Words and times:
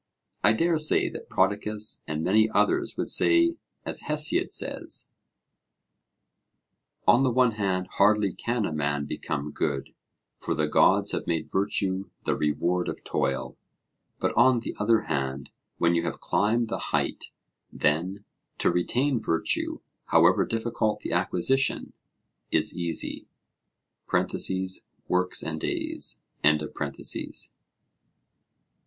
I 0.43 0.53
dare 0.53 0.79
say 0.79 1.09
that 1.11 1.29
Prodicus 1.29 2.01
and 2.07 2.23
many 2.23 2.49
others 2.49 2.97
would 2.97 3.07
say, 3.07 3.55
as 3.85 3.99
Hesiod 4.01 4.51
says, 4.51 5.11
'On 7.07 7.21
the 7.21 7.29
one 7.29 7.51
hand, 7.51 7.85
hardly 7.99 8.33
can 8.33 8.65
a 8.65 8.73
man 8.73 9.05
become 9.05 9.51
good, 9.51 9.93
For 10.39 10.55
the 10.55 10.65
gods 10.67 11.11
have 11.11 11.27
made 11.27 11.51
virtue 11.51 12.09
the 12.25 12.35
reward 12.35 12.89
of 12.89 13.03
toil, 13.03 13.55
But 14.19 14.35
on 14.35 14.61
the 14.61 14.75
other 14.79 15.01
hand, 15.01 15.51
when 15.77 15.93
you 15.93 16.01
have 16.05 16.19
climbed 16.19 16.69
the 16.69 16.79
height, 16.89 17.25
Then, 17.71 18.25
to 18.57 18.71
retain 18.71 19.21
virtue, 19.21 19.81
however 20.05 20.47
difficult 20.47 21.01
the 21.01 21.11
acquisition, 21.11 21.93
is 22.49 22.75
easy 22.75 23.27
(Works 24.11 25.43
and 25.43 25.61
Days).' 25.61 26.21